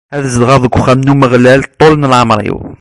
Ad 0.15 0.23
zedɣeɣ 0.33 0.57
deg 0.59 0.73
uxxam 0.75 0.99
n 1.01 1.11
Umeɣlal 1.13 1.61
ṭṭul 1.71 1.93
n 1.97 2.09
lɛemr-iw. 2.11 2.59